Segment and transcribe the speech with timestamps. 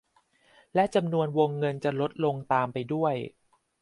[0.75, 3.15] และจำนวนวงเงินจะลดลงตามไปด้วย